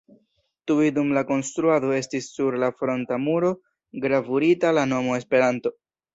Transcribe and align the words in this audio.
Tuj 0.69 0.85
dum 0.95 1.11
la 1.17 1.21
konstruado 1.31 1.91
estis 1.97 2.31
sur 2.39 2.57
la 2.65 2.71
fronta 2.81 3.21
muro 3.27 3.53
gravurita 4.09 4.75
la 4.81 4.89
nomo 4.97 5.21
Esperanto. 5.21 5.77